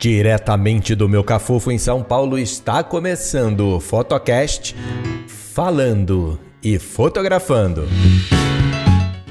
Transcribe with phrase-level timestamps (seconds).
[0.00, 4.74] Diretamente do meu cafofo em São Paulo está começando o Fotocast
[5.28, 7.86] Falando e Fotografando.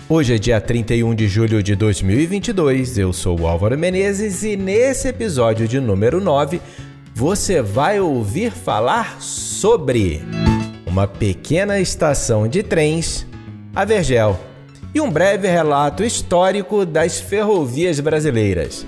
[0.07, 5.07] Hoje é dia 31 de julho de 2022, eu sou o Álvaro Menezes e nesse
[5.07, 6.61] episódio de número 9
[7.15, 10.21] você vai ouvir falar sobre
[10.85, 13.25] uma pequena estação de trens,
[13.75, 14.39] a Vergel,
[14.93, 18.85] e um breve relato histórico das ferrovias brasileiras.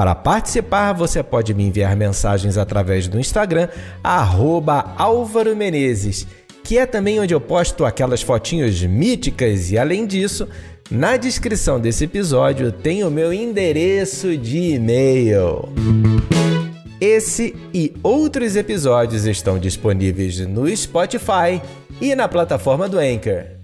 [0.00, 3.68] Para participar, você pode me enviar mensagens através do Instagram,
[4.02, 6.26] arroba Álvaro Menezes,
[6.64, 10.48] que é também onde eu posto aquelas fotinhos míticas e além disso,
[10.90, 15.68] na descrição desse episódio tem o meu endereço de e-mail.
[16.98, 21.60] Esse e outros episódios estão disponíveis no Spotify
[22.00, 23.59] e na plataforma do Anchor.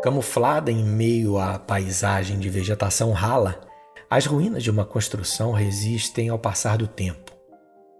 [0.00, 3.60] Camuflada em meio à paisagem de vegetação rala,
[4.08, 7.32] as ruínas de uma construção resistem ao passar do tempo.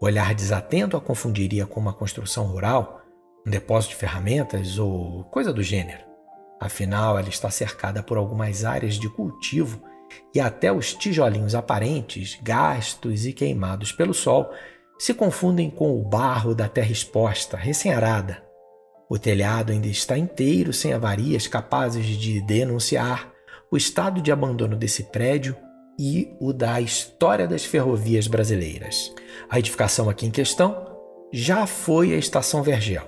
[0.01, 3.03] O olhar desatento a confundiria com uma construção rural,
[3.45, 6.05] um depósito de ferramentas ou coisa do gênero.
[6.61, 9.83] Afinal, ela está cercada por algumas áreas de cultivo
[10.33, 14.49] e até os tijolinhos aparentes, gastos e queimados pelo sol,
[15.01, 18.48] se confundem com o barro da terra exposta, recém-arada,
[19.09, 23.33] o telhado ainda está inteiro, sem avarias capazes de denunciar
[23.71, 25.57] o estado de abandono desse prédio
[25.99, 29.15] e o da história das ferrovias brasileiras.
[29.49, 30.87] A edificação aqui em questão
[31.33, 33.03] já foi a Estação Vergel,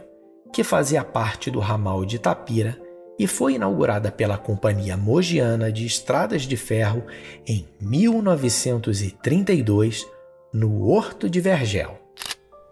[0.53, 2.77] que fazia parte do ramal de Itapira
[3.19, 7.05] e foi inaugurada pela Companhia Mogiana de Estradas de Ferro
[7.47, 10.07] em 1932
[10.53, 11.99] no Horto de Vergel.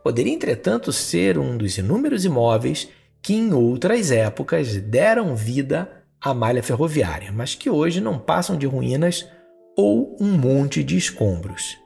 [0.02, 2.88] Poderia, entretanto, ser um dos inúmeros imóveis
[3.22, 8.66] que em outras épocas deram vida à malha ferroviária, mas que hoje não passam de
[8.66, 9.28] ruínas
[9.76, 11.76] ou um monte de escombros.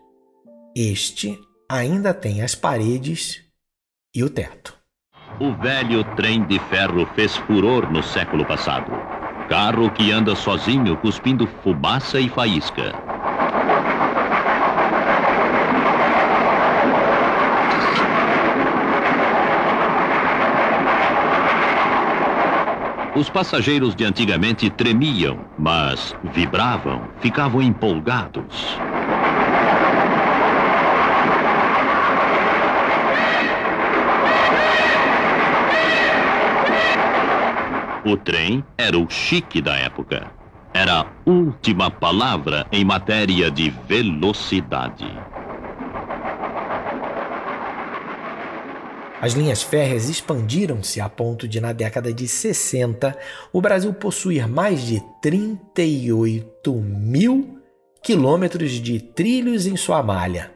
[0.74, 1.38] Este
[1.70, 3.42] ainda tem as paredes
[4.14, 4.76] e o teto.
[5.40, 8.90] O velho trem de ferro fez furor no século passado.
[9.48, 12.92] Carro que anda sozinho cuspindo fumaça e faísca.
[23.14, 28.78] Os passageiros de antigamente tremiam, mas vibravam, ficavam empolgados.
[38.04, 40.30] O trem era o chique da época.
[40.72, 45.31] Era a última palavra em matéria de velocidade.
[49.22, 53.16] As linhas férreas expandiram-se a ponto de, na década de 60,
[53.52, 57.60] o Brasil possuir mais de 38 mil
[58.02, 60.50] quilômetros de trilhos em sua malha.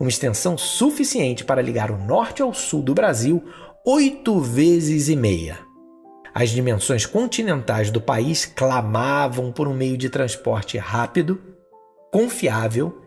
[0.00, 3.40] Uma extensão suficiente para ligar o norte ao sul do Brasil
[3.86, 5.60] oito vezes e meia.
[6.34, 11.40] As dimensões continentais do país clamavam por um meio de transporte rápido,
[12.12, 13.00] confiável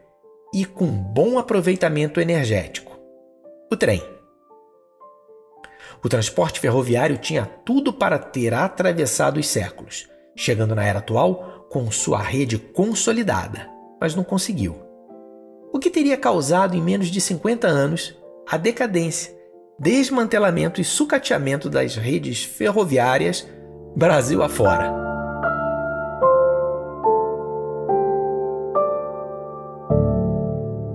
[0.54, 2.98] e com bom aproveitamento energético:
[3.70, 4.15] o trem.
[6.06, 11.90] O transporte ferroviário tinha tudo para ter atravessado os séculos, chegando na era atual com
[11.90, 13.68] sua rede consolidada,
[14.00, 14.76] mas não conseguiu.
[15.74, 18.16] O que teria causado em menos de 50 anos
[18.48, 19.36] a decadência,
[19.80, 23.48] desmantelamento e sucateamento das redes ferroviárias
[23.96, 24.94] Brasil afora.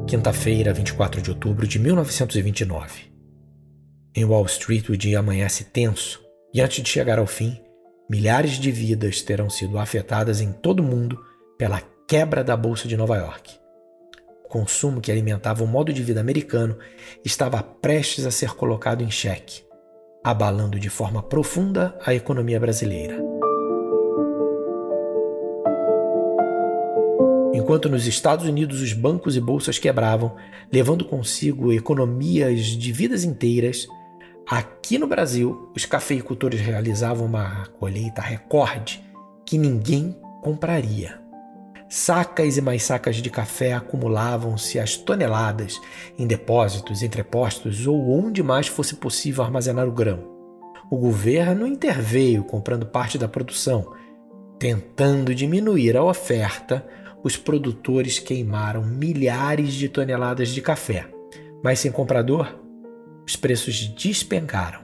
[0.07, 3.11] Quinta-feira, 24 de outubro de 1929.
[4.13, 6.21] Em Wall Street, o dia amanhece tenso
[6.53, 7.61] e antes de chegar ao fim,
[8.11, 11.17] milhares de vidas terão sido afetadas em todo o mundo
[11.57, 13.53] pela quebra da Bolsa de Nova York.
[14.45, 16.77] O consumo que alimentava o modo de vida americano
[17.25, 19.63] estava prestes a ser colocado em xeque,
[20.25, 23.17] abalando de forma profunda a economia brasileira.
[27.55, 30.35] Enquanto nos Estados Unidos os bancos e bolsas quebravam,
[30.73, 33.87] levando consigo economias de vidas inteiras,
[34.51, 39.01] Aqui no Brasil, os cafeicultores realizavam uma colheita recorde
[39.47, 41.21] que ninguém compraria.
[41.89, 45.81] Sacas e mais sacas de café acumulavam-se as toneladas
[46.19, 50.29] em depósitos, entrepostos ou onde mais fosse possível armazenar o grão.
[50.91, 53.95] O governo interveio comprando parte da produção.
[54.59, 56.85] Tentando diminuir a oferta,
[57.23, 61.07] os produtores queimaram milhares de toneladas de café.
[61.63, 62.60] Mas sem comprador,
[63.27, 64.81] os preços despencaram.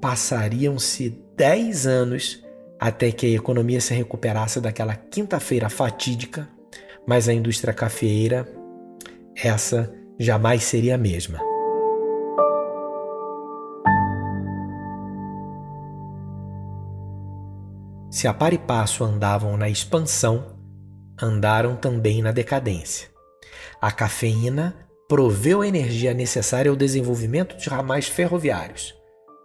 [0.00, 2.42] Passariam-se 10 anos
[2.78, 6.48] até que a economia se recuperasse daquela quinta-feira fatídica,
[7.06, 8.48] mas a indústria cafeeira,
[9.36, 11.38] essa jamais seria a mesma.
[18.10, 20.58] Se a par e passo andavam na expansão,
[21.22, 23.08] andaram também na decadência.
[23.80, 24.74] A cafeína
[25.10, 28.94] proveu a energia necessária ao desenvolvimento de ramais ferroviários.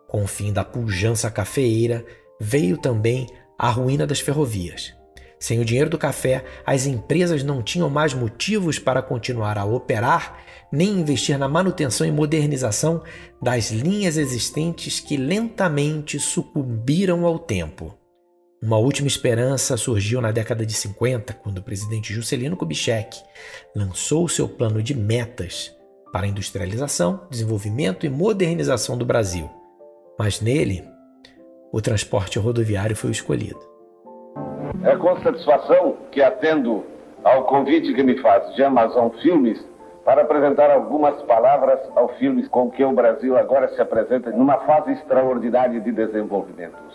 [0.08, 2.06] Com o fim da pujança cafeeira,
[2.40, 3.26] veio também
[3.58, 4.94] a ruína das ferrovias.
[5.40, 10.38] Sem o dinheiro do café, as empresas não tinham mais motivos para continuar a operar
[10.72, 13.02] nem investir na manutenção e modernização
[13.42, 17.98] das linhas existentes que lentamente sucumbiram ao tempo.
[18.64, 23.22] Uma última esperança surgiu na década de 50, quando o presidente Juscelino Kubitschek
[23.76, 25.76] lançou seu plano de metas
[26.12, 29.50] para a industrialização, desenvolvimento e modernização do Brasil.
[30.18, 30.84] Mas nele,
[31.72, 33.60] o transporte rodoviário foi escolhido.
[34.84, 36.86] É com satisfação que atendo
[37.24, 39.64] ao convite que me faz de Amazon Filmes
[40.06, 44.94] para apresentar algumas palavras ao filme com que o Brasil agora se apresenta numa fase
[44.94, 46.86] extraordinária de desenvolvimento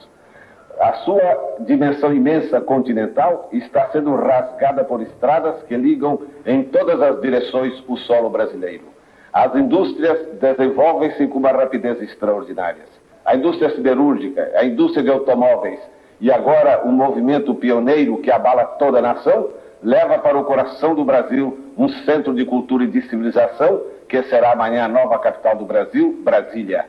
[0.80, 7.20] a sua dimensão imensa continental está sendo rasgada por estradas que ligam em todas as
[7.20, 8.84] direções o solo brasileiro.
[9.30, 12.82] As indústrias desenvolvem-se com uma rapidez extraordinária.
[13.26, 15.78] A indústria siderúrgica, a indústria de automóveis
[16.18, 19.50] e agora um movimento pioneiro que abala toda a nação
[19.82, 24.52] leva para o coração do Brasil um centro de cultura e de civilização que será
[24.52, 26.86] amanhã a nova capital do Brasil, Brasília.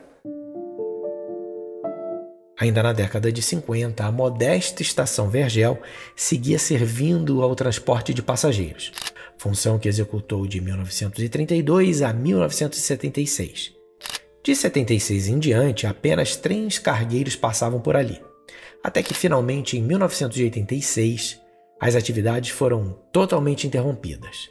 [2.62, 5.82] Ainda na década de 50, a modesta estação Vergel
[6.14, 8.92] seguia servindo ao transporte de passageiros,
[9.36, 13.72] função que executou de 1932 a 1976.
[14.44, 18.22] De 76 em diante, apenas trens cargueiros passavam por ali,
[18.84, 21.40] até que finalmente em 1986
[21.80, 24.48] as atividades foram totalmente interrompidas.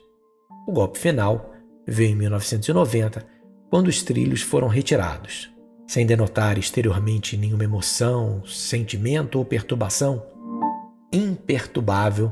[0.68, 1.54] O golpe final
[1.88, 3.26] veio em 1990,
[3.70, 5.50] quando os trilhos foram retirados
[5.88, 10.24] sem denotar exteriormente nenhuma emoção, sentimento ou perturbação,
[11.12, 12.32] imperturbável,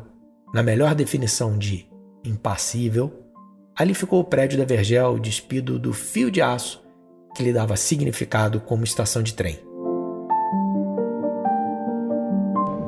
[0.54, 1.86] na melhor definição de
[2.24, 3.12] impassível,
[3.76, 6.82] ali ficou o prédio da Vergel despido do fio de aço
[7.36, 9.60] que lhe dava significado como estação de trem.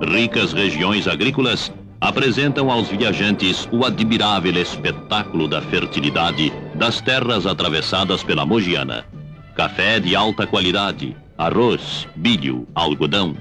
[0.02, 8.46] Ricas regiões agrícolas apresentam aos viajantes o admirável espetáculo da fertilidade das terras atravessadas pela
[8.46, 9.11] Mogiana
[9.56, 13.36] café de alta qualidade, arroz, milho, algodão.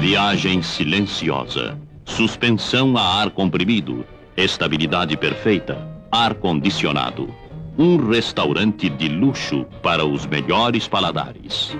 [0.00, 4.04] Viagem silenciosa, suspensão a ar comprimido,
[4.36, 5.78] estabilidade perfeita,
[6.10, 7.32] ar condicionado.
[7.78, 11.72] Um restaurante de luxo para os melhores paladares.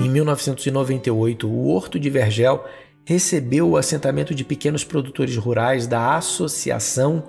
[0.00, 2.64] Em 1998, o Horto de Vergel
[3.08, 7.24] recebeu o assentamento de pequenos produtores rurais da Associação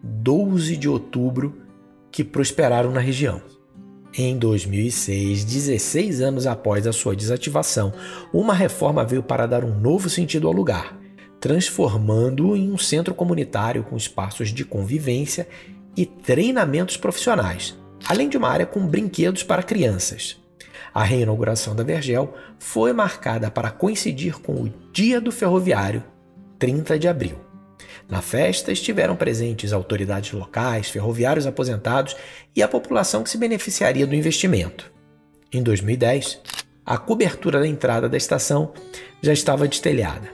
[0.00, 1.60] 12 de Outubro,
[2.12, 3.42] que prosperaram na região.
[4.16, 7.92] Em 2006, 16 anos após a sua desativação,
[8.32, 10.96] uma reforma veio para dar um novo sentido ao lugar,
[11.40, 15.48] transformando-o em um centro comunitário com espaços de convivência
[15.96, 17.76] e treinamentos profissionais,
[18.06, 20.43] além de uma área com brinquedos para crianças.
[20.92, 26.04] A reinauguração da Vergel foi marcada para coincidir com o Dia do Ferroviário,
[26.58, 27.38] 30 de abril.
[28.08, 32.16] Na festa estiveram presentes autoridades locais, ferroviários aposentados
[32.54, 34.92] e a população que se beneficiaria do investimento.
[35.52, 36.40] Em 2010,
[36.84, 38.72] a cobertura da entrada da estação
[39.22, 40.28] já estava destelhada.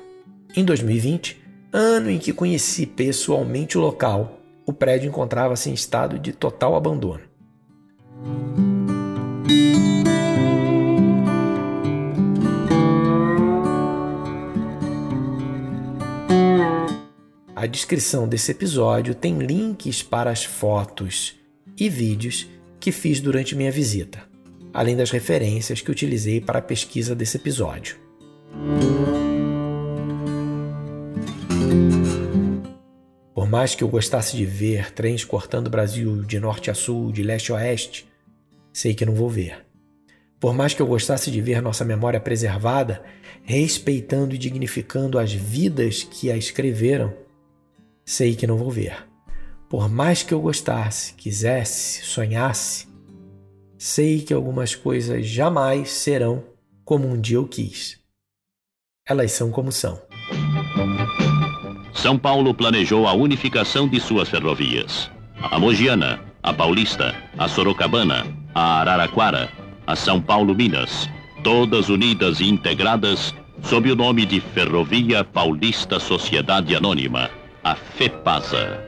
[0.57, 1.41] Em 2020,
[1.73, 7.23] ano em que conheci pessoalmente o local, o prédio encontrava-se em estado de total abandono.
[17.61, 21.39] A descrição desse episódio tem links para as fotos
[21.77, 22.49] e vídeos
[22.81, 24.23] que fiz durante minha visita,
[24.73, 27.99] além das referências que utilizei para a pesquisa desse episódio.
[33.35, 37.13] Por mais que eu gostasse de ver trens cortando o Brasil de norte a sul,
[37.13, 38.09] de leste a oeste,
[38.73, 39.67] sei que não vou ver.
[40.41, 43.03] Por mais que eu gostasse de ver nossa memória preservada,
[43.43, 47.13] respeitando e dignificando as vidas que a escreveram,
[48.11, 49.07] sei que não vou ver.
[49.69, 52.89] Por mais que eu gostasse, quisesse, sonhasse,
[53.79, 56.43] sei que algumas coisas jamais serão
[56.85, 58.01] como um dia eu quis.
[59.07, 60.01] Elas são como são.
[61.95, 65.09] São Paulo planejou a unificação de suas ferrovias.
[65.41, 69.53] A Mogiana, a Paulista, a Sorocabana, a Araraquara,
[69.87, 71.09] a São Paulo Minas,
[71.45, 77.31] todas unidas e integradas sob o nome de Ferrovia Paulista Sociedade Anônima,
[77.63, 78.81] a FEPASA.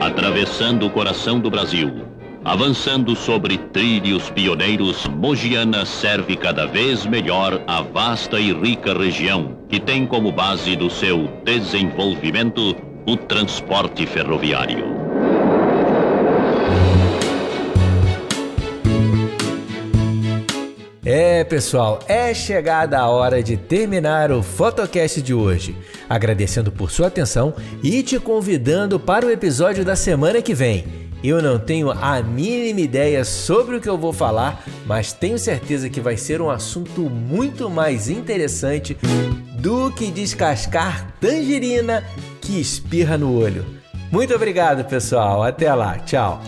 [0.00, 2.04] Atravessando o coração do Brasil,
[2.44, 9.80] avançando sobre trilhos pioneiros, Mogiana serve cada vez melhor a vasta e rica região que
[9.80, 12.76] tem como base do seu desenvolvimento
[13.06, 14.91] o transporte ferroviário.
[21.04, 25.76] É, pessoal, é chegada a hora de terminar o Fotocast de hoje.
[26.08, 31.10] Agradecendo por sua atenção e te convidando para o episódio da semana que vem.
[31.22, 35.90] Eu não tenho a mínima ideia sobre o que eu vou falar, mas tenho certeza
[35.90, 38.96] que vai ser um assunto muito mais interessante
[39.58, 42.04] do que descascar tangerina
[42.40, 43.64] que espirra no olho.
[44.10, 45.42] Muito obrigado, pessoal.
[45.42, 45.98] Até lá.
[45.98, 46.40] Tchau.